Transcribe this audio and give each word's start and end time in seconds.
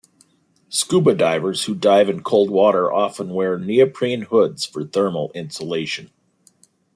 Scuba 0.67 1.13
divers 1.13 1.65
who 1.65 1.75
dive 1.75 2.09
in 2.09 2.23
cold 2.23 2.49
water 2.49 2.91
often 2.91 3.29
wear 3.35 3.59
neoprene 3.59 4.23
hoods 4.23 4.65
for 4.65 4.83
thermal 4.83 5.31
insulation. 5.35 6.09